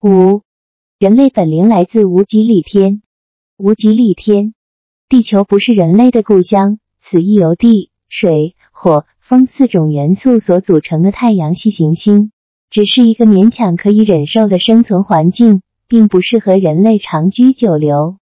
[0.00, 0.42] 五、
[1.00, 3.02] 人类本灵来自无极里天。
[3.56, 4.54] 无极里天，
[5.08, 12.30] 地球不是人类的故乡，此亦由地、水、火、风四种元素所组成的太阳系行星，
[12.70, 18.18] 只是一个勉强可以忍受的生存环境，并不适合人类长居久留。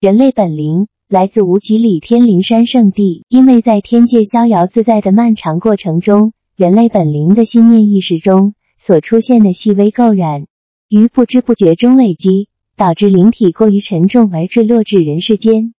[0.00, 10.46] 人类本灵来自无极里天灵山圣地，因为在天界逍遥自在的漫长过程中，人类本灵的心念意识中所出现的细微垢染。
[10.88, 15.74] 于不知不觉中累积，导致灵体过于沉重而坠落至人世间。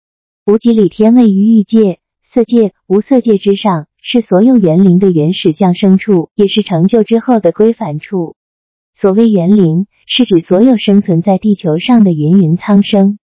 [0.45, 8.37] 无极里天位于欲界、色界、无色界之上，是所有元灵的原始降生处，也是成就之后的归返处。
[8.93, 13.19] 所谓元灵，是指所有生存在地球上的芸芸苍生。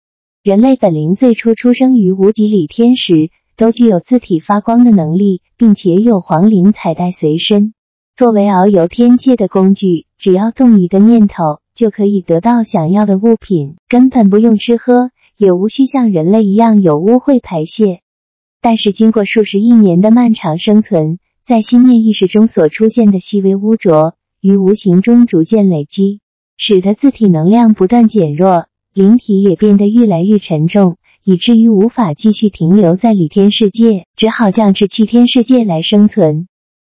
[0.43, 7.73] 人类本灵最初出生于无极里天时，都具有自体发光的能力，并且有黄灵彩带随身，
[8.15, 10.05] 作为遨游天界的工具。
[10.19, 11.60] 只要动一个念头。
[11.73, 18.01] 就可以得到想要的物品，根本不用吃喝，也无需像人类一样有污秽排泄。
[18.61, 26.19] 但是经过数十亿年的漫长生存，在心念意识中所出现的细微污浊，于无形中逐渐累积，
[26.57, 36.47] 使得自体能量不断减弱，灵体也变得越来越沉重，以至于无法继续停留在里天世界，只好降至气天世界来生存。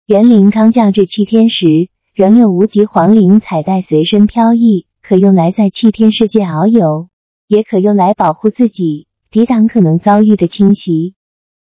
[0.06, 1.91] 元灵刚降至气天时。
[2.14, 7.08] 仍有无极黄灵彩带随身飘逸，可用来在气天世界遨游，
[7.48, 11.14] 也可用来保护自己，抵挡可能遭遇的侵袭。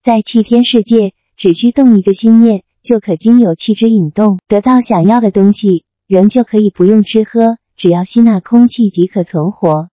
[0.01, 9.87] 在气天世界，只需动一个心念，就可经由气之引动得到想要的东西，仍旧可以不用吃喝，只要吸纳空气即可存活。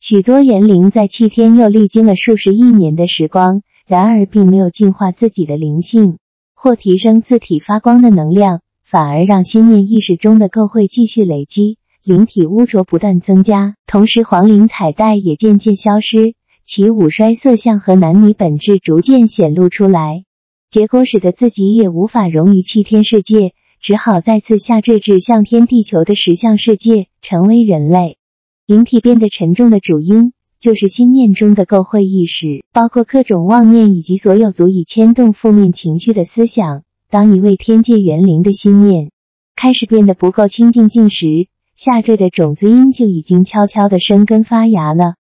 [0.00, 6.18] 许多元灵在气天又历经了数十亿年的时光，然而并没有净化自己的灵性，
[6.52, 8.60] 或提升自体发光的能量。
[8.84, 20.24] 反而让心念意识中的垢秽继续累积，灵体污浊不断增加，同时黄灵彩带也渐渐消失，其五衰色相和男女本质逐渐显露出来，
[20.68, 28.18] 结果使得自己也无法融于气天世界，只好再次下坠至向天地球的实相世界，成为人类。
[28.66, 36.82] 灵体变得沉重的主因，就是心念中的垢秽意识，包括各种妄念以及所有足以牵动负面情绪的思想。
[37.14, 39.12] 当一位天界元灵的心念
[39.54, 45.14] 开始变得不够清净净时，下坠的种子因就已经悄悄的生根发芽了。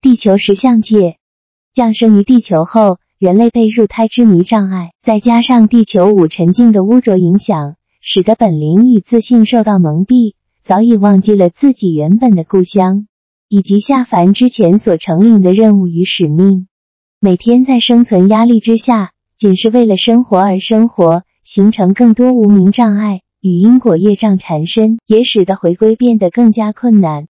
[0.00, 1.18] 地球石像界
[1.74, 10.32] 降生于地球后，人类被入胎之迷障碍，再加上地球五沉静的污浊影响，使得本灵与自信受到蒙蔽，
[10.62, 13.06] 早已忘记了自己原本的故乡，
[13.50, 16.68] 以及下凡之前所承领的任务与使命。
[17.20, 21.22] 每天在生存压力之下，仅是为了生活而生活。
[21.44, 27.28] 形成更多无名障碍与因果业障缠身，也使得回归变得更加困难。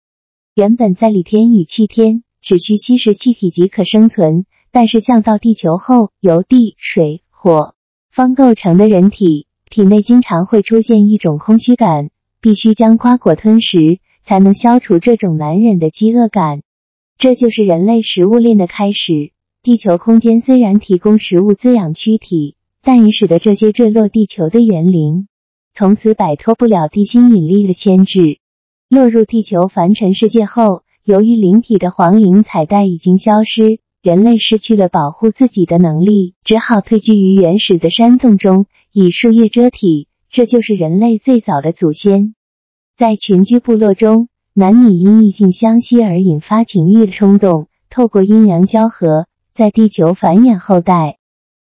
[0.53, 7.73] 原本在里天与气天只需吸食气体即可生存，但是降到地球后，由地、水、火、
[8.11, 16.61] 风构成的人体体内经常会出现一种空虚感，必须将瓜果吞食才能消除这种难忍的饥饿感。
[17.17, 19.31] 这就是人类食物链的开始。
[19.63, 22.57] 地球空间虽然提供食物滋养躯体。
[22.85, 25.29] 但也使得这些坠落地球的元灵
[25.73, 28.39] 从此摆脱不了地心引力的牵制，
[28.89, 40.09] 落入地球凡尘世界后，由于灵体的黄灵彩带已经消失，人类失去了保护自己的能力，只好退居于原始的山洞中，以树叶遮体。
[40.29, 42.35] 这就是人类最早的祖先。
[42.97, 51.17] 在群居部落中，男女因异性相吸而引发情欲的冲动，透过阴阳交合，在地球繁衍后代。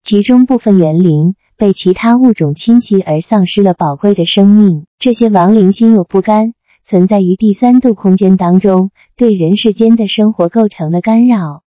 [0.03, 11.63] 其中部分元灵被其他物种侵袭而丧失了宝贵的生命，这些亡灵心有不甘，存在于第三度空间当中，对人世间的生活构成了干扰。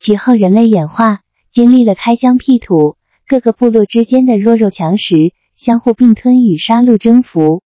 [0.00, 2.96] 其后人类演化，经历了开疆辟土，
[3.28, 7.62] 各个部落之间的弱肉强食，相互并吞与杀戮征服。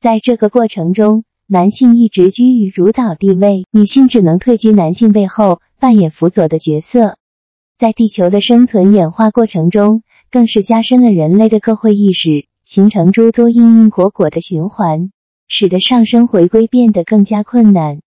[0.00, 7.16] 在这个过程中，男性一直居于主导地位，女性只能退居男性背后，扮演辅佐的角色。
[7.82, 15.10] 在地球的生存演化过程中，更是加深了人类的各会意识，形成诸多因因果果的循环，
[15.48, 17.98] 使得上升回归变得更加困难。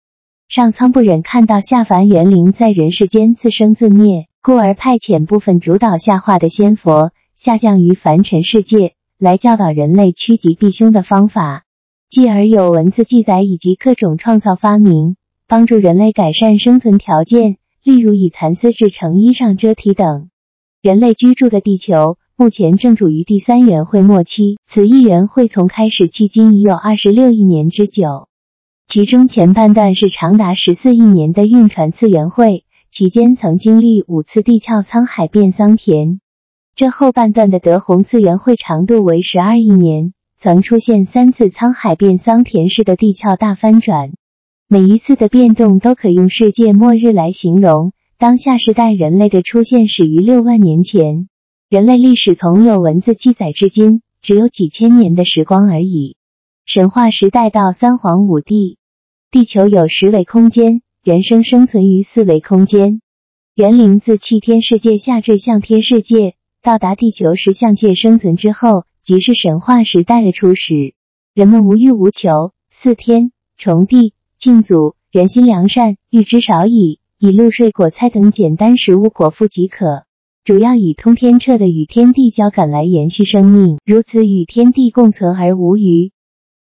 [0.48, 11.66] 上苍不忍看到下凡元灵在人世间自生自灭，故而派遣部分主导下化的仙佛下降于凡尘世界，来教导人类趋吉避凶的方法，
[12.08, 15.18] 继而有文字记载以及各种创造发明，
[15.50, 17.58] 帮助人类改善生存条件。
[17.86, 20.30] 例如以蚕丝制成衣裳遮体等。
[20.82, 28.28] 人类居住的地球目前正处于第三元会末期，此一元会从开始迄今已有二十六亿年之久。
[28.88, 36.20] 其中前半段是长达十四亿年的运传次元会，期间曾经历五次地壳沧海变桑田。
[36.74, 44.14] 这后半段的德宏次元会长度为十二亿年，曾出现三次沧海变桑田式的地壳大翻转。
[44.68, 47.94] 每一次的变动都可用世界末日来形容。
[48.18, 51.30] 当下时代人类的出现始于六万年前，
[51.70, 56.18] 人类历史从有文字记载至今，只有几千年的时光而已。
[56.66, 58.80] 神话时代到三皇五帝，
[59.30, 63.02] 地球有十维空间，人生生存于四维空间。
[63.54, 66.34] 元灵自气天世界下至向天世界，
[66.64, 70.96] 到达地球时象界生存之后，即是神话时代的初始。
[71.36, 74.15] 人们无欲无求，四天重地。
[74.46, 80.04] 敬祖，人心良善，欲之少矣，以露水、果菜等简单食物果腹即可。
[80.44, 86.12] 主要以通天彻的与天地交感来延续生命，如此与天地共存而无余。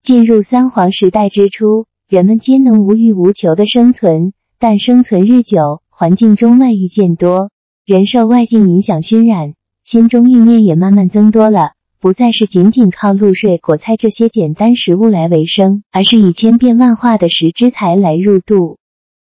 [0.01, 7.49] 进入三皇时代之初，人们皆能无欲无求的生存，但生存日久，环境中外欲渐多，
[7.85, 11.71] 人受外境影响熏染，心中欲念也慢慢增多了。
[12.05, 18.77] 不再是仅仅靠露水、果菜这些简单食物来维生，而是以千变万化的食之材来入肚。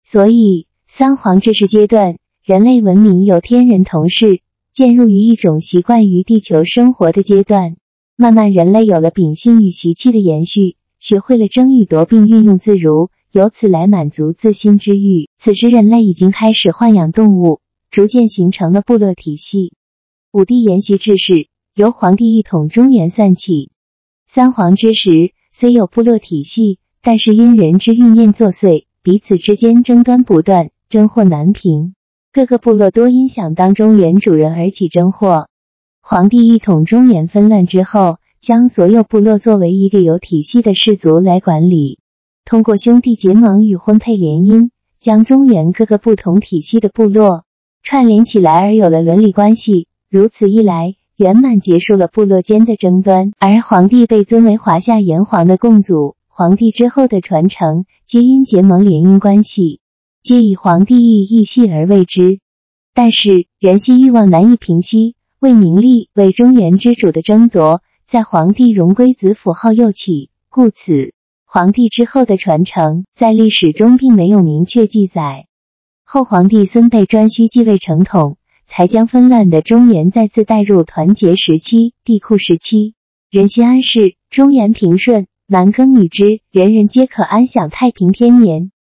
[0.03, 4.41] 所以，三皇这是阶段，人类文明由天人同世，
[4.71, 7.75] 渐入于一种习惯于地球生活的阶段。
[8.15, 15.29] 慢慢，人类有了秉性与习气的延续，学会了争与夺并运用自如，由此来满足自心之欲。
[15.37, 17.59] 此时，人类已经开始豢养动物，
[17.91, 19.73] 逐渐形成了部落体系。
[20.31, 21.52] 武帝沿袭制式。
[21.75, 23.71] 由皇帝一统中原算起，
[24.27, 31.95] 三皇之时虽有部落体系，但是因人之欲念作祟，彼此之间争端不断，争祸难平。
[32.31, 35.47] 各个部落多因想当中原主人而起争祸。
[35.99, 41.97] 皇帝一统中原纷乱之后，将所有部落作为一个有体系的氏族来管理，
[42.45, 47.45] 通过兄弟结盟与婚配联姻，将中原各个不同体系的部落
[47.81, 49.87] 串联起来，而有了伦理关系。
[50.07, 50.97] 如此一来。
[51.23, 56.17] 圆满结束了部落间的争端，而皇帝被尊为华夏炎黄的共祖。
[56.27, 59.79] 皇帝之后的传承，皆因结盟联姻关系，
[60.21, 62.41] 皆以皇帝意义系而为之。
[62.93, 71.13] 但是人心欲望难以平息，为名利、为中原之主的争夺，在皇帝荣归子府后又起，故此
[71.45, 75.45] 皇帝之后的传承，在历史中并没有明确记载。
[76.03, 78.35] 后皇帝孙辈颛顼继位成统。
[78.65, 82.95] 才将纷乱的中原再次带入团结时期、帝库时期，
[83.29, 88.71] 人心安适，中原平顺，男耕女织，人人皆可安享太平天年。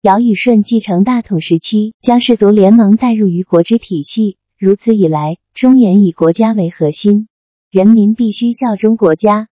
[0.00, 4.36] 尧禹舜继承大统时期，将氏族联盟带入于国之体系。
[4.58, 7.28] 如此以来，中原以国家为核心，
[7.70, 9.48] 人民必须效忠国家，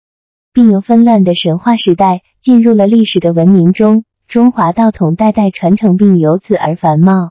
[0.53, 4.05] 并由纷乱的神话时代进入了历史的文明中。
[4.27, 7.29] 中华道统代代传承，并由此而繁茂。